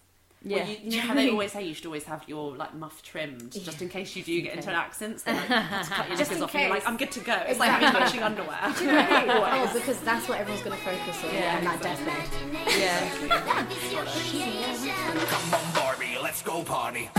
[0.43, 0.59] Yeah.
[0.59, 3.03] Well, you, you know how they always say you should always have your like muff
[3.03, 5.21] trimmed, just in case you do get into an accident.
[5.21, 6.89] So like, you have to cut your Just knickers in off, and you're like.
[6.89, 7.35] I'm good to go.
[7.47, 8.59] It's like having matching underwear.
[8.63, 11.35] oh, because that's what everyone's going to focus on.
[11.35, 11.59] Yeah.
[11.59, 12.29] And that deathbed.
[12.79, 13.11] yeah.
[15.27, 17.11] Come on, Barbie, let's go party.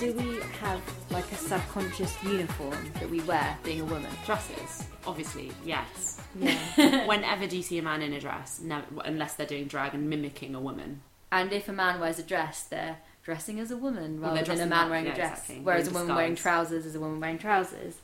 [0.00, 4.10] Do we have like a subconscious uniform that we wear being a woman?
[4.24, 6.22] Dresses, obviously, yes.
[6.34, 7.04] Yeah.
[7.06, 10.08] Whenever do you see a man in a dress, never, unless they're doing drag and
[10.08, 11.02] mimicking a woman.
[11.30, 14.68] and if a man wears a dress, they're dressing as a woman rather they're than
[14.68, 15.32] a man up, wearing yeah, a dress.
[15.32, 15.60] exactly.
[15.62, 17.96] Whereas a woman wearing trousers is a woman wearing trousers.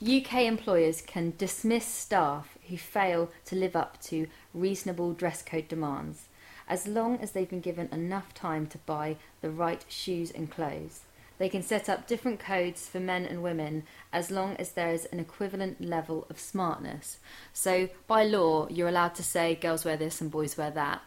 [0.00, 6.28] UK employers can dismiss staff who fail to live up to reasonable dress code demands,
[6.68, 11.00] as long as they've been given enough time to buy the right shoes and clothes.
[11.42, 15.06] They can set up different codes for men and women as long as there is
[15.06, 17.16] an equivalent level of smartness.
[17.52, 21.02] So, by law, you're allowed to say girls wear this and boys wear that,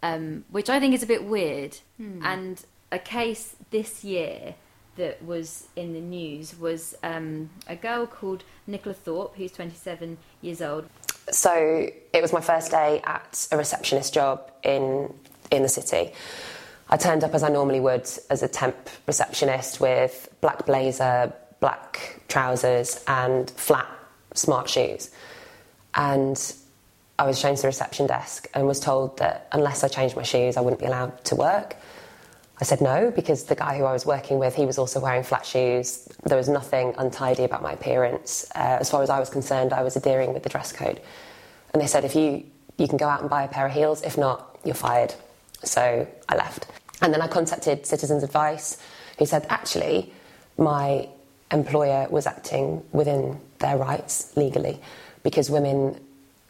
[0.00, 1.78] um, which I think is a bit weird.
[2.22, 4.54] And a case this year
[4.94, 10.62] that was in the news was um, a girl called Nicola Thorp, who's 27 years
[10.62, 10.88] old.
[11.32, 15.12] So it was my first day at a receptionist job in
[15.50, 16.12] in the city.
[16.88, 22.20] I turned up as I normally would as a temp receptionist with black blazer, black
[22.28, 23.88] trousers, and flat
[24.34, 25.10] smart shoes.
[25.94, 26.54] And
[27.18, 30.22] I was shown to the reception desk and was told that unless I changed my
[30.22, 31.76] shoes, I wouldn't be allowed to work.
[32.60, 35.22] I said no because the guy who I was working with, he was also wearing
[35.22, 36.08] flat shoes.
[36.24, 38.44] There was nothing untidy about my appearance.
[38.54, 41.00] Uh, as far as I was concerned, I was adhering with the dress code.
[41.72, 42.44] And they said, if you
[42.76, 44.02] you can go out and buy a pair of heels.
[44.02, 45.14] If not, you're fired.
[45.64, 46.66] So I left.
[47.02, 48.78] And then I contacted Citizens Advice,
[49.18, 50.12] who said, actually,
[50.56, 51.08] my
[51.50, 54.80] employer was acting within their rights legally
[55.22, 56.00] because women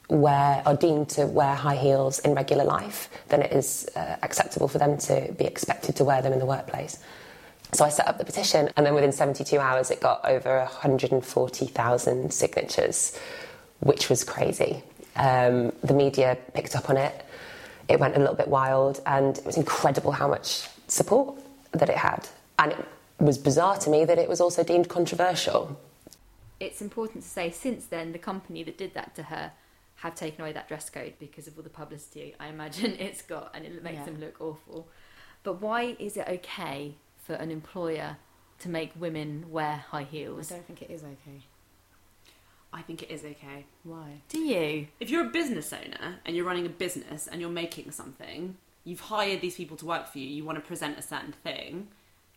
[0.09, 4.69] wear are deemed to wear high heels in regular life, then it is uh, acceptable
[4.69, 6.99] for them to be expected to wear them in the workplace.
[7.73, 12.33] So I set up the petition, and then within 72 hours, it got over 140,000
[12.33, 13.19] signatures,
[13.81, 14.83] which was crazy.
[15.17, 17.25] Um, the media picked up on it.
[17.89, 21.39] It went a little bit wild, and it was incredible how much support
[21.73, 22.29] that it had.
[22.59, 22.87] And it
[23.19, 25.79] was bizarre to me that it was also deemed controversial.
[26.61, 29.53] It's important to say, since then, the company that did that to her
[29.97, 33.51] have taken away that dress code because of all the publicity I imagine it's got,
[33.55, 34.05] and it makes Yeah.
[34.07, 34.89] them look awful.
[35.43, 38.17] But why is it okay for an employer
[38.61, 40.51] to make women wear high heels?
[40.51, 41.43] I don't think it is okay.
[42.75, 43.65] I think it is okay.
[43.85, 44.21] Why?
[44.29, 44.89] Do you?
[45.01, 49.01] If you're a business owner and you're running a business and you're making something, you've
[49.01, 50.27] hired these people to work for you.
[50.27, 51.89] You want to present a certain thing,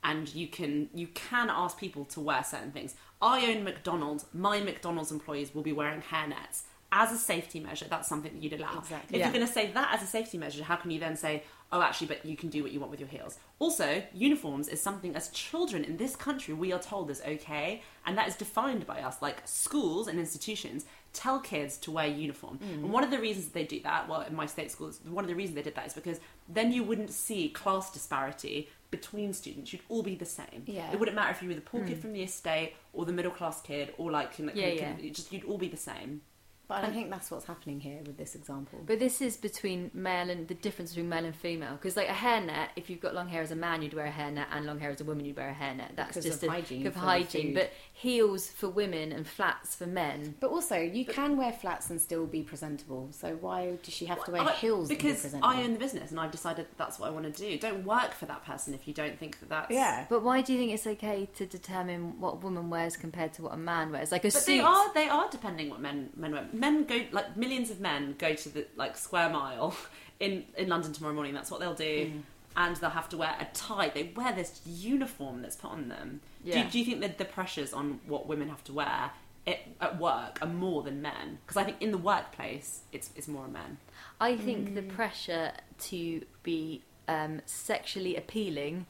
[0.03, 2.95] and you can you can ask people to wear certain things.
[3.21, 4.25] I own McDonald's.
[4.33, 7.85] My McDonald's employees will be wearing hairnets as a safety measure.
[7.89, 8.77] That's something that you'd allow.
[8.77, 9.15] Exactly.
[9.15, 9.25] If Yeah.
[9.25, 11.81] you're going to say that as a safety measure, how can you then say, oh,
[11.81, 13.37] actually, but you can do what you want with your heels?
[13.59, 18.17] Also, uniforms is something as children in this country we are told is okay, and
[18.17, 19.21] that is defined by us.
[19.21, 22.59] Like schools and institutions tell kids to wear uniform.
[22.59, 22.73] Mm.
[22.75, 25.27] And one of the reasons they do that, well, in my state schools, one of
[25.29, 29.73] the reasons they did that is because then you wouldn't see class disparity between students.
[29.73, 30.63] You'd all be the same.
[30.65, 30.91] Yeah.
[30.91, 33.31] It wouldn't matter if you were the poor kid from the estate or the middle
[33.31, 34.93] class kid or like, you know, Yeah, yeah.
[34.97, 36.21] you just you'd all be the same.
[36.67, 38.79] But I don't think that's what's happening here with this example.
[38.85, 41.73] But this is between male and the difference between male and female.
[41.73, 44.11] Because like a hairnet, if you've got long hair as a man, you'd wear a
[44.11, 45.95] hairnet, and long hair as a woman, you'd wear a hairnet.
[45.95, 47.53] That's Because just of a, hygiene Of hygiene.
[47.53, 50.35] But heels for women and flats for men.
[50.41, 53.07] But also, you can wear flats and still be presentable.
[53.11, 54.89] So why does she have to wear I- heels?
[54.89, 55.47] be because presentable?
[55.49, 57.57] I own the business and I've decided that that's what I want to do.
[57.57, 60.05] Don't work for that person if you don't think that that's Yeah.
[60.09, 63.43] But why do you think it's okay to determine what a woman wears compared to
[63.43, 64.11] what a man wears?
[64.11, 64.45] Like a But suit.
[64.47, 66.47] they are they are depending what men men wear.
[66.59, 69.75] Men go like millions of men go to the like square mile
[70.19, 71.33] in in London tomorrow morning.
[71.33, 72.11] That's what they'll do.
[72.11, 72.21] Mm.
[72.55, 73.89] And they'll have to wear a tie.
[73.89, 76.21] They wear this uniform that's put on them.
[76.43, 76.63] Yeah.
[76.63, 79.11] Do, do you think that the pressures on what women have to wear
[79.45, 81.37] it, at work are more than men?
[81.45, 83.77] Because I think in the workplace, it's it's more a men.
[84.19, 88.85] I think the pressure to be um, sexually appealing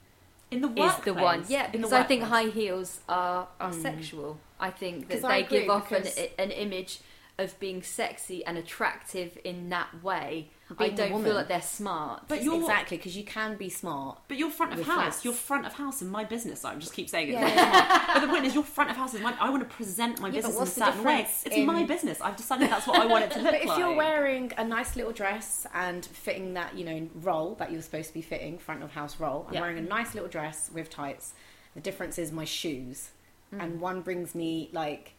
[0.49, 1.45] In the is workplace, the one.
[1.47, 4.39] Yeah, because I think high heels are are sexual.
[4.60, 6.08] I think that they give off an,
[6.39, 6.99] an image
[7.39, 10.50] of being sexy and attractive in that way.
[10.71, 12.23] I Being a don't feel like they're smart.
[12.28, 14.19] But you're exactly because you can be smart.
[14.28, 14.95] But you're front of house.
[14.95, 15.23] flats.
[15.26, 16.65] You're front of house in my business.
[16.65, 17.34] I just keep saying it.
[17.34, 19.34] Yeah, but the point is, you're front of house in my.
[19.39, 21.17] I want to present my Yeah, but business in a what's the certain way.
[21.17, 22.21] difference It's in- my business.
[22.21, 23.54] I've decided that's what I want it to look like.
[23.54, 23.80] But if like.
[23.80, 28.08] you're wearing a nice little dress and fitting that, you know, role that you're supposed
[28.10, 29.62] to be fitting, front of house role, I'm Yeah.
[29.62, 31.34] wearing a nice little dress with tights.
[31.76, 33.12] The difference is my shoes.
[33.54, 33.63] Mm.
[33.63, 35.13] And one brings me, like,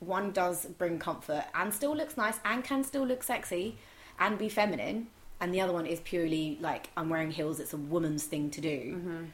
[0.00, 3.76] one does bring comfort and still looks nice and can still look sexy
[4.18, 5.08] and be feminine.
[5.40, 8.60] And the other one is purely like, I'm wearing heels, it's a woman's thing to
[8.60, 8.96] do.
[8.96, 9.24] Mm-hmm.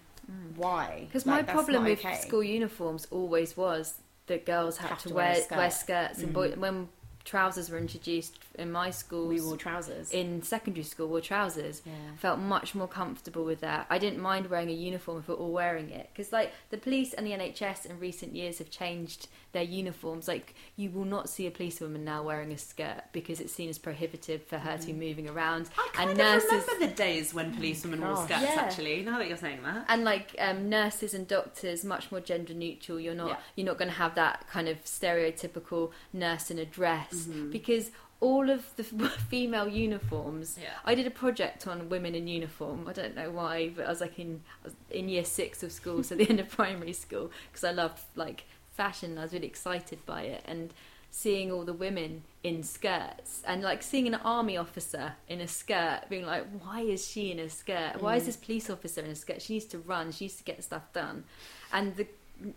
[0.56, 1.04] Why?
[1.06, 2.16] Because Like, my problem with okay.
[2.16, 3.94] school uniforms always was
[4.26, 6.10] that girls had to, to wear wear a wear, skirt.
[6.14, 6.56] skirts, and boy, mm.
[6.58, 6.88] when
[7.24, 10.10] trousers were introduced in my school we wore trousers.
[10.12, 11.82] in secondary school wore trousers.
[11.84, 11.92] Yeah.
[12.18, 13.86] Felt much more comfortable with that.
[13.90, 17.12] I didn't mind wearing a uniform if we're all wearing it because, like, the police
[17.14, 20.28] and the NHS in recent years have changed their uniforms.
[20.28, 23.78] Like, you will not see a policewoman now wearing a skirt because it's seen as
[23.78, 25.68] prohibitive for her to be moving around.
[25.76, 28.42] I kind and of nurses remember the days when policewomen wore skirts.
[28.42, 28.56] Yeah.
[28.58, 29.86] Actually, now that you're saying that.
[29.88, 33.36] and like um, nurses and doctors much more gender neutral you're not Yeah.
[33.56, 37.50] you're not going to have that kind of stereotypical nurse in a dress Mm-hmm.
[37.50, 38.84] because all of the
[39.28, 40.58] female uniforms.
[40.60, 40.68] Yeah.
[40.84, 42.86] i did a project on women in uniform.
[42.88, 46.02] I don't know why but i was like in was in year six of school
[46.02, 48.44] so the end of primary school because i loved like
[48.76, 50.42] fashion i was really excited by it.
[50.46, 50.72] And
[51.12, 56.02] seeing all the women in skirts and like seeing an army officer in a skirt
[56.08, 58.00] being like why is she in a skirt?
[58.00, 58.26] Why is mm.
[58.26, 59.42] this police officer in a skirt?
[59.42, 60.12] She needs to run.
[60.12, 61.24] She needs to get stuff done.
[61.72, 62.06] And the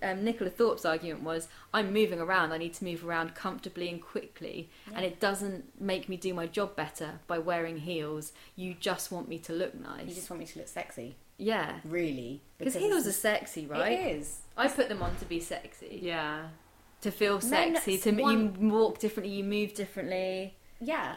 [0.01, 4.01] um, Nicola Thorp's argument was I'm moving around I need to move around comfortably and
[4.01, 9.11] quickly and it doesn't make me do my job better by wearing heels you just
[9.11, 12.41] want me to look nice You just want me to look sexy, yeah really.
[12.57, 14.39] because heels are sexy right It is.
[14.57, 16.47] I put them on to be sexy Yeah.
[17.01, 21.15] to feel Men sexy to want- you walk differently you move differently Yeah.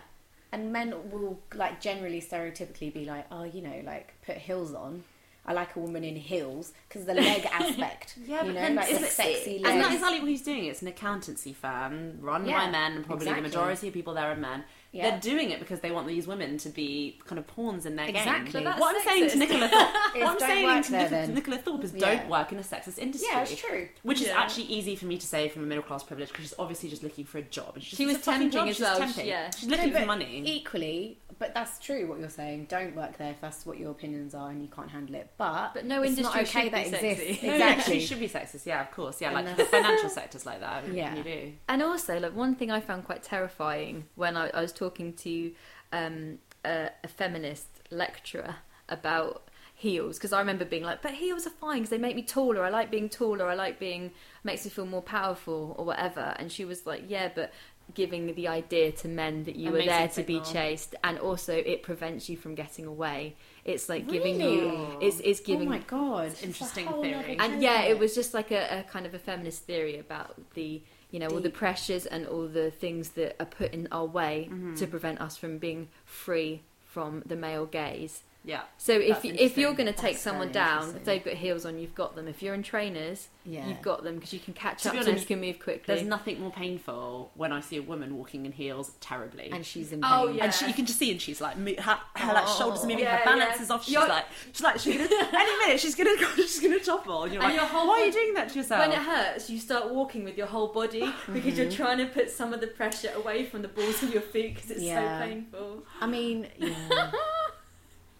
[0.53, 5.03] And men will like generally stereotypically be like, oh, you know, like put heels on.
[5.49, 8.19] I like a woman in heels because the leg aspect.
[8.27, 10.43] Yeah, you know, then like the is it- sexy And that is exactly what he's
[10.43, 10.65] doing.
[10.67, 13.43] It's an accountancy firm run Yeah, by men, and probably exactly.
[13.43, 14.65] the majority of people there are men.
[14.93, 15.11] Yeah.
[15.11, 18.09] They're doing it because they want these women to be kind of pawns in their
[18.09, 18.53] Exactly.
[18.53, 18.65] game.
[18.65, 19.39] But that's what I'm saying to sexist.
[19.39, 21.27] Nicola Thorp, Is what I'm don't saying work to there, Nicola.
[21.35, 22.15] Nicola Thorp is Yeah.
[22.17, 23.29] don't work in a sexist industry.
[23.31, 23.89] Yeah, it's true.
[24.03, 26.55] Which is actually easy for me to say from a middle class privilege because she's
[26.59, 27.73] obviously just looking for a job.
[27.75, 29.27] And she's She was it's a fucking temping job, as she's well, Temping.
[29.27, 29.51] yeah.
[29.51, 30.43] She's looking No, for money.
[30.47, 32.67] Equally, but that's true what you're saying.
[32.71, 35.31] Don't work there if that's what your opinions are and you can't handle it.
[35.37, 37.09] But But no it's industry not okay should be that sexy.
[37.09, 37.43] exists.
[37.43, 38.01] No, Exactly.
[38.01, 38.65] she should be sexist.
[38.67, 39.21] Yeah, of course.
[39.21, 40.89] Yeah, like the- the financial sectors like that.
[40.93, 41.15] Yeah.
[41.15, 41.53] you do.
[41.69, 45.53] And also, like one thing I found quite terrifying when I, I was talking to
[45.93, 48.57] um, a, a feminist lecturer
[48.89, 49.43] about
[49.75, 52.63] heels, because I remember being like, "But heels are fine because they make me taller.
[52.63, 53.47] I like being taller.
[53.49, 54.13] I like being
[54.45, 57.53] makes me feel more powerful or whatever." And she was like, "Yeah, but."
[57.95, 60.45] Giving the idea to men that you It were there to think be more.
[60.45, 63.37] chaste, and also it prevents you from getting away.
[63.65, 64.57] It's like giving Really?
[64.57, 66.33] you, it's, it's Oh giving my god!
[66.43, 67.37] Interesting theory.
[67.39, 70.35] And and yeah, it was just like a, a kind of a feminist theory about
[70.55, 74.05] the you know all the pressures and all the things that are put in our
[74.07, 74.75] way Mm-hmm.
[74.75, 78.23] to prevent us from being free from the male gaze.
[78.47, 78.61] Yeah.
[78.79, 81.81] So if you, if you're going to take someone down, if they've got heels on,
[81.81, 82.29] you've got them.
[82.29, 83.67] If you're in trainers, Yeah.
[83.67, 85.83] you've got them because you can catch To up to them, you can move quickly.
[85.93, 89.51] There's nothing more painful when I see a woman walking in heels terribly.
[89.53, 90.11] and she's in pain.
[90.15, 90.45] Oh, yeah.
[90.45, 93.01] And she, you can just see, and she's like, her, her like shoulders are moving,
[93.01, 93.63] Yeah, her balance yeah.
[93.63, 93.85] is off.
[93.85, 97.33] She's You're- like, she's like, she's gonna, any minute she's gonna, she's gonna topple, and
[97.35, 98.79] you're And like, your whole why are you doing that to yourself?
[98.81, 101.01] when it hurts, you start walking with your whole body
[101.33, 101.63] because Mm-hmm.
[101.63, 104.55] you're trying to put some of the pressure away from the balls of your feet
[104.55, 105.83] because it's so painful.
[106.01, 107.11] I mean, yeah.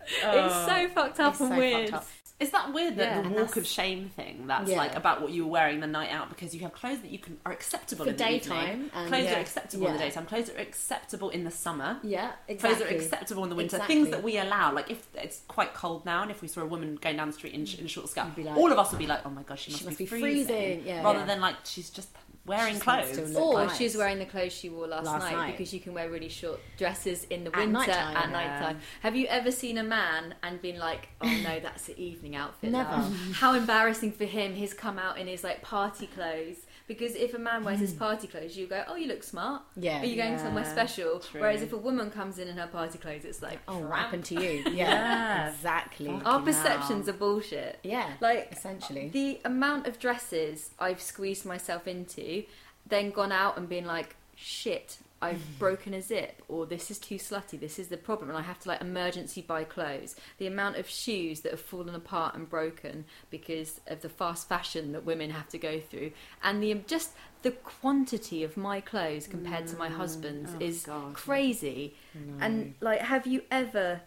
[0.09, 1.93] It's oh, so fucked up It's and so weird.
[1.95, 2.07] up.
[2.39, 3.23] Is that weird that Yeah.
[3.23, 4.47] the walk of shame thing?
[4.47, 4.77] That's Yeah.
[4.77, 7.19] like about what you were wearing the night out because you have clothes that you
[7.19, 8.91] can are acceptable For in the daytime evening.
[8.91, 9.37] Clothes that Yeah.
[9.39, 10.27] are acceptable in the daytime.
[10.27, 11.99] Clothes that are acceptable in the summer.
[12.03, 12.85] Yeah, Clothes exactly.
[12.85, 13.77] that are acceptable in the winter.
[13.77, 13.95] Exactly.
[13.95, 14.71] Things that we allow.
[14.71, 17.33] Like if it's quite cold now, and if we saw a woman going down the
[17.33, 19.43] street in, in a short skirt, like- all of us would be like, "Oh my
[19.43, 21.03] gosh, she must, She must be, be freezing." freezing, yeah.
[21.03, 22.11] Rather than like she's just
[22.47, 23.37] wearing She's clothes.
[23.37, 23.77] Or nice.
[23.77, 25.51] she's wearing the clothes she wore last, Last night, night.
[25.57, 28.17] because you can wear really short dresses in the At winter nighttime.
[28.17, 28.31] at Yeah.
[28.33, 28.81] night time.
[29.03, 32.71] Have you ever seen a man and been like, "Oh no, that's the evening outfit"?
[32.71, 32.91] Never.
[32.91, 34.55] love." How embarrassing for him.
[34.55, 37.99] He's come out in his like party clothes, Because if a man wears his mm.
[37.99, 40.03] party clothes, you go, "Oh, you look smart." Yeah.
[40.03, 41.19] Are you going somewhere special?
[41.19, 41.41] true.
[41.41, 44.25] Whereas if a woman comes in in her party clothes, it's like, Oh, what happened
[44.27, 44.63] to you?
[44.67, 45.49] Yeah, Yeah.
[45.51, 46.09] exactly.
[46.25, 47.15] Our perceptions hell.
[47.15, 47.79] are bullshit.
[47.83, 49.09] Yeah, Like essentially.
[49.09, 52.45] the amount of dresses I've squeezed myself into,
[52.87, 55.59] then gone out and been like, shit, I've mm.
[55.59, 58.59] broken a zip, or this is too slutty, this is the problem, and I have
[58.61, 60.17] to like emergency buy clothes.
[60.39, 64.93] The amount of shoes that have fallen apart and broken because of the fast fashion
[64.93, 66.13] that women have to go through,
[66.43, 67.11] and the just
[67.43, 70.57] the quantity of my clothes compared to my husband's mm.
[70.61, 71.15] Oh, is God.
[71.15, 71.95] crazy.
[72.41, 74.01] And like, have you ever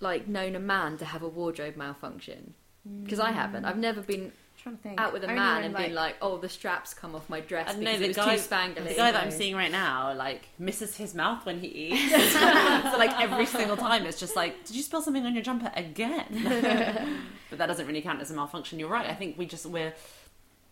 [0.00, 2.54] like known a man to have a wardrobe malfunction?
[3.02, 3.64] Because I haven't.
[3.64, 4.32] I've never been
[4.66, 5.00] trying to think.
[5.00, 7.40] out with a Only man when, and being like, "Oh, the straps come off my
[7.40, 8.42] dress I don't because know it the was guy, too
[8.82, 12.12] spangly." the guy that I'm seeing right now, like misses his mouth when he eats.
[12.32, 15.70] so like every single time, it's just like, did you spill something on your jumper
[15.74, 17.22] again?
[17.50, 18.78] but that doesn't really count as a malfunction.
[18.78, 19.08] You're right.
[19.08, 19.94] I think we just we're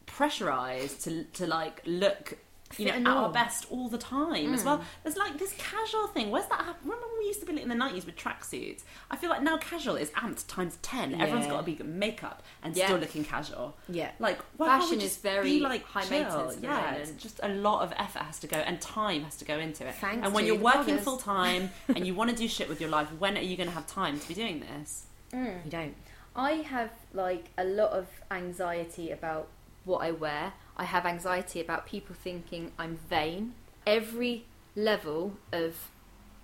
[0.06, 2.38] pressurized to to like look.
[2.78, 4.66] You know, at our best all the time as mm.
[4.66, 4.84] well.
[5.02, 6.30] There's like this casual thing.
[6.30, 6.80] Where's that happen?
[6.82, 8.82] Remember when we used to be in the 90s with tracksuits?
[9.10, 11.20] I feel like now casual is amped times 10.
[11.20, 12.86] Everyone's got to be makeup and Yeah.
[12.86, 13.76] still looking casual.
[13.88, 14.10] Yeah.
[14.18, 16.22] Like, why Fashion is very like high chill?
[16.22, 19.44] maintenance Yeah, it's just a lot of effort has to go and time has to
[19.44, 19.94] go into it.
[19.96, 22.90] Thanks and when you're working full time and you want to do shit with your
[22.90, 25.06] life, when are you going to have time to be doing this?
[25.32, 25.64] Mm.
[25.64, 25.94] You don't.
[26.36, 29.48] I have like a lot of anxiety about
[29.84, 30.52] what I wear.
[30.76, 33.54] I have anxiety about people thinking I'm vain.
[33.86, 35.90] Every level of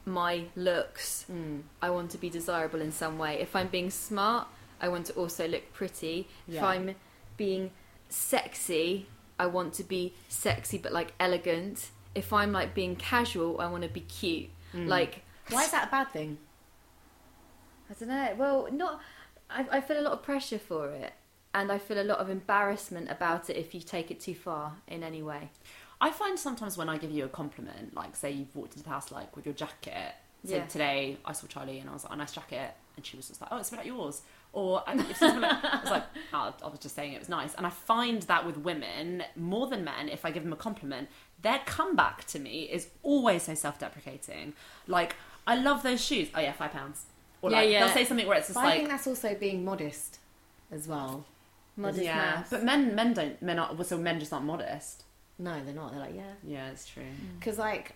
[0.04, 1.60] my looks, hmm.
[1.82, 3.40] I want to be desirable in some way.
[3.40, 4.48] If I'm being smart,
[4.80, 6.28] I want to also look pretty.
[6.48, 6.94] If I'm
[7.36, 7.70] being
[8.08, 9.06] sexy,
[9.38, 11.90] I want to be sexy but like elegant.
[12.14, 14.50] If I'm like being casual, I want to be cute.
[14.72, 14.86] Hmm.
[14.86, 16.38] Like Why is that a bad thing?
[17.90, 18.34] I don't know.
[18.36, 19.00] Well, not.
[19.48, 21.12] I, I feel a lot of pressure for it,
[21.54, 24.74] and I feel a lot of embarrassment about it if you take it too far
[24.86, 25.50] in any way.
[26.00, 28.90] I find sometimes when I give you a compliment, like say you've walked into the
[28.90, 30.14] house like with your jacket.
[30.46, 30.66] So Yeah.
[30.66, 33.40] today I saw Charlie and I was like, "Oh, nice jacket," and she was just
[33.42, 34.22] like, "Oh, it's a bit like yours."
[34.54, 37.52] Or and if someone, I was like, oh, "I was just saying it was nice."
[37.54, 41.08] And I find that with women more than men, if I give them a compliment,
[41.42, 44.54] their comeback to me is always so self-deprecating.
[44.86, 46.28] Like, I love those shoes.
[46.34, 47.04] Oh yeah, five pounds.
[47.42, 47.84] Or Yeah, like yeah.
[47.84, 50.18] they'll say something where it's just But I like, think that's also being modest
[50.72, 51.26] as well.
[51.76, 52.46] Modest yeah, mouse.
[52.50, 55.04] but men men don't men are so men just aren't modest.
[55.38, 55.92] No, they're not.
[55.92, 56.32] They're like, yeah.
[56.44, 57.02] Yeah, it's true.
[57.02, 57.38] Mm.
[57.38, 57.94] Because, like,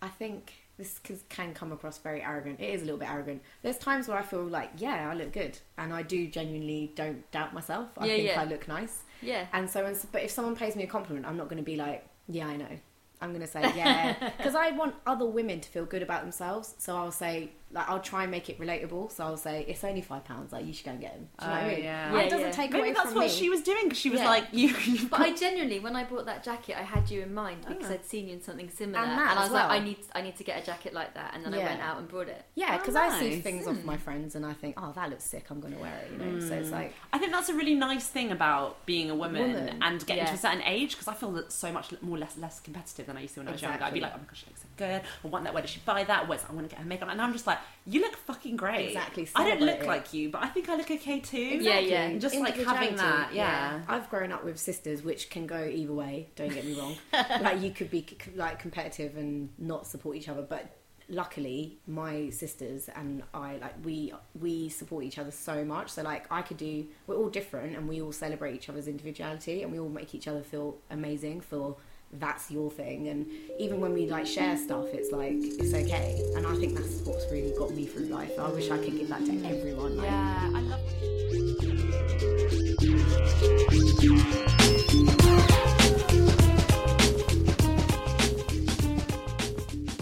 [0.00, 0.98] I think this
[1.28, 2.58] can come across very arrogant.
[2.58, 3.40] It is a little bit arrogant.
[3.62, 5.56] There's times where I feel like, yeah, I look good.
[5.78, 7.90] And I do genuinely don't doubt myself.
[7.96, 8.40] I Yeah, think yeah.
[8.40, 9.02] I look nice.
[9.20, 9.46] yeah.
[9.52, 11.76] And so, when, but if someone pays me a compliment, I'm not going to be
[11.76, 12.78] like, yeah, I know.
[13.20, 14.30] I'm going to say, yeah.
[14.36, 16.74] Because I want other women to feel good about themselves.
[16.78, 19.10] So I'll say, like, I'll try and make it relatable.
[19.12, 20.52] So I'll say, it's only five pounds.
[20.52, 21.28] Like, you should go and get them.
[21.38, 21.84] Do you know what I Oh, mean?
[21.84, 22.08] yeah.
[22.08, 22.52] And it doesn't yeah.
[22.52, 23.28] take Maybe away that's from what me.
[23.30, 24.28] she was doing because she was Yeah.
[24.28, 27.22] like, "You, you've But got I genuinely, when I bought that jacket, I had you
[27.22, 27.94] in mind because Ah.
[27.94, 29.70] I'd seen you in something similar, And and, that I as was like.
[29.70, 31.64] I need, I need to get a jacket like that, and then I Yeah.
[31.70, 32.44] went out and bought it.
[32.54, 33.42] Yeah, Oh, because I see nice.
[33.42, 35.46] things off my friends and I think, oh, that looks sick.
[35.50, 36.12] I'm going to wear it.
[36.12, 39.14] You know, so it's like, I think that's a really nice thing about being a
[39.14, 40.34] woman, Woman, and getting to yeah.
[40.34, 43.22] a certain age because I feel that so much more less less competitive than I
[43.22, 43.82] used to when I was younger.
[43.82, 44.00] I'd be Exactly.
[44.02, 45.02] like, oh my gosh, she looks so good.
[45.24, 45.54] I want that.
[45.54, 46.28] Where did she buy that?
[46.28, 47.08] Where's I want to get her makeup?
[47.10, 48.88] And I'm just like, you look fucking great.
[48.88, 51.38] Exactly, I don't look like you, but I think I look okay too.
[51.38, 52.02] Yeah, yeah.
[52.02, 53.82] And just like having Individuality, that, yeah.
[53.88, 56.28] I've grown up with sisters, which can go either way.
[56.36, 56.96] Don't get me wrong.
[57.40, 60.76] like you could be like competitive and not support each other, but
[61.08, 65.90] luckily my sisters and I like we we support each other so much.
[65.90, 66.86] So like I could do.
[67.06, 70.28] We're all different, and we all celebrate each other's individuality, and we all make each
[70.28, 71.40] other feel amazing.
[71.42, 71.78] Feel
[72.14, 73.26] that's your thing and
[73.58, 77.30] even when we like share stuff it's like it's okay and i think that's what's
[77.32, 80.50] really got me through life i wish i could give that to everyone like, Yeah,
[80.54, 80.80] I love.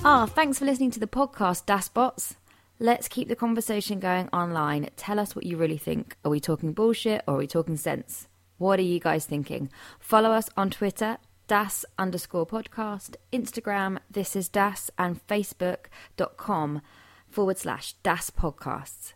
[0.02, 2.34] Ah, thanks for listening to the podcast, DasBots.
[2.78, 4.88] Let's keep the conversation going online.
[4.96, 6.16] Tell us what you really think.
[6.24, 8.26] Are we talking bullshit or are we talking sense?
[8.56, 9.70] What are you guys thinking?
[9.98, 11.18] Follow us on Twitter,
[11.50, 16.80] das underscore podcast, Instagram, this is das, and facebook.com
[17.28, 19.14] forward slash das podcasts.